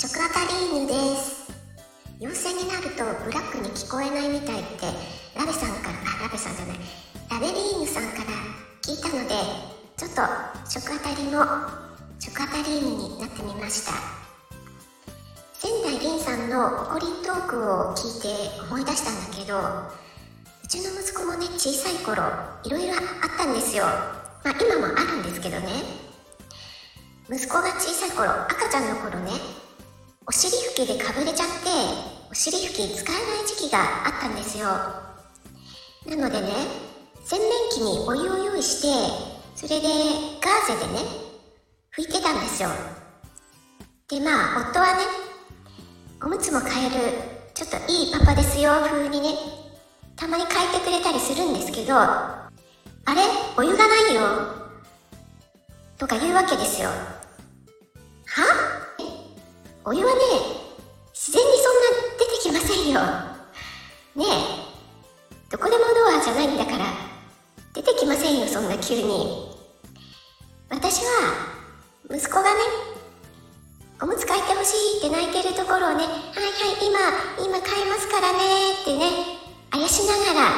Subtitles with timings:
[0.00, 1.52] 食アタリーヌです。
[2.18, 4.86] 陽性になるとブラックに聞こえないみたいって
[5.36, 6.78] ラベさんからあラベさんじゃない。
[7.28, 8.32] ラベリーヌさんから
[8.80, 9.34] 聞いたので
[9.98, 10.22] ちょっと
[10.70, 11.44] 食あたりの
[12.18, 13.92] 食あたリーヌになってみました。
[15.52, 22.24] 仙台凛さんの怒りトークを聞いて思い出したんだけどうちの息子もね小さい頃
[22.64, 23.84] いろいろあったんですよ。
[23.84, 25.68] まあ今もあるんですけどね。
[27.28, 29.32] 息子が小さい頃赤ちゃんの頃ね
[30.30, 31.54] お尻拭きでかぶれちゃって
[32.30, 34.68] お尻拭き使えない時期があったんですよ。
[36.06, 36.52] なのでね
[37.24, 38.86] 洗面器にお湯を用意して
[39.56, 39.88] それで
[40.40, 41.00] ガーゼでね
[41.98, 42.68] 拭いてたんですよ。
[44.08, 45.02] でまあ夫はね
[46.22, 46.94] おむつも変える
[47.52, 49.34] ちょっといいパパですよ風にね
[50.14, 52.48] たまに変えてくれたりするんですけどあ
[53.08, 53.22] れ？
[53.58, 54.22] お湯がないよ。
[55.98, 56.88] とか言うわけですよ。
[59.90, 60.20] お湯はね、
[61.12, 63.00] 自然にそんな出てきませんよ。
[64.14, 66.86] ねえ、どこでもドアじゃないんだから、
[67.74, 69.50] 出てきませんよ、そんな急に。
[70.68, 71.34] 私は、
[72.08, 72.48] 息子がね、
[74.00, 78.38] おむつ替えてほしいって泣いてるところをね、はいはい、今、今買いますからね
[78.82, 79.10] ってね、
[79.72, 80.50] あやしながら、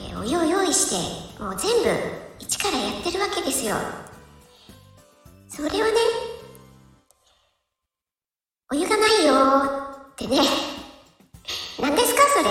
[0.00, 0.90] えー、お湯を用意し
[1.38, 1.90] て、もう全部、
[2.40, 3.76] 一からやってるわけですよ。
[5.48, 6.29] それをね、
[9.40, 10.38] ってね。
[11.80, 12.50] 何ですかそれ？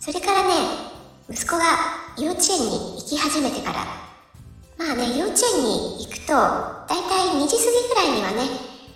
[0.00, 0.54] それからね、
[1.30, 1.64] 息子が
[2.16, 3.84] 幼稚園に行き始めてから、
[4.78, 8.48] まあね、幼稚園に行くと、だいたい2時過ぎぐらいにはね、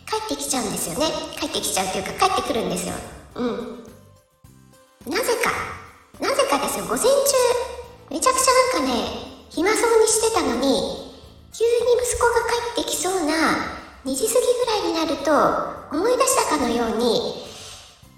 [0.08, 1.06] 帰ってきちゃうんですよね。
[1.38, 2.94] 帰ってきちゃうというか、帰ってくるんですよ。
[3.34, 3.84] うん。
[5.06, 5.52] なぜか、
[6.20, 7.08] なぜかですよ、午前中、
[8.10, 9.04] めちゃくちゃなんかね、
[9.50, 11.12] 暇そうにしてたのに、
[11.52, 12.40] 急に息子が
[12.74, 15.30] 帰ってきそうな、2時過ぎぐらいになると
[15.96, 17.44] 思い出したかのように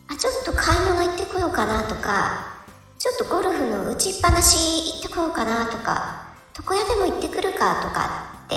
[0.08, 2.64] あちょっと買い物行ってこようかなとか
[2.98, 8.56] ちょっとゴルフの打ちっぱなし行ってこようかなとか床屋でも行ってくるかとかって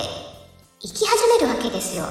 [0.79, 2.05] 行き始めるわけですよ。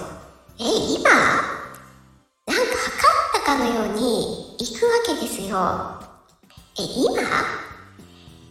[0.58, 1.08] え今？
[1.08, 3.00] なんか測
[3.30, 5.56] ったかのように行くわけですよ。
[6.78, 7.22] え今？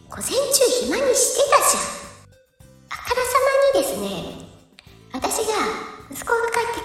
[0.08, 1.82] 午前中暇にしてたじゃん。
[2.88, 3.38] あからさ
[3.74, 4.00] まにです
[4.40, 4.45] ね。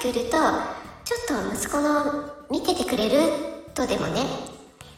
[0.01, 0.37] くるとちょ
[1.45, 3.31] っと息子の見ててくれる
[3.75, 4.25] とでもね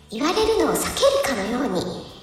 [0.09, 2.13] 言われるのを避けるかのように。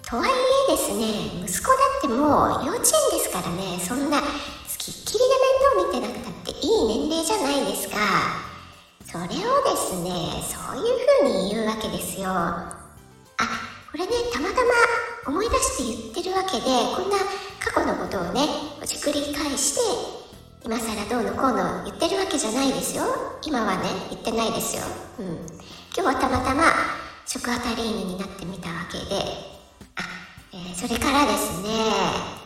[0.00, 0.30] とはい
[0.68, 1.04] えですね
[1.44, 2.18] 息子だってもう
[2.66, 4.20] 幼稚園ですからねそんな
[4.66, 5.24] つきっきりで
[5.80, 7.96] 面倒見てなくたっていい年齢じゃないですか。
[9.06, 10.10] それをですね
[10.48, 12.30] そういう風に言うわけですよ。
[12.30, 12.72] あ
[13.92, 14.70] これねたまたま
[15.28, 16.64] 思い出して言ってるわけで
[16.96, 17.18] こんな
[17.60, 18.46] 過去のことをね
[18.80, 20.21] ほじくり返して
[20.64, 23.02] 今更どうのこうの言ってるわけじゃないですよ。
[23.44, 24.82] 今はね言ってないですよ。
[25.18, 25.26] うん。
[25.94, 26.62] 今日はたまたま
[27.26, 29.22] 食アタリーヌになってみたわけで。
[29.96, 30.02] あ、
[30.52, 32.41] えー、それからですね。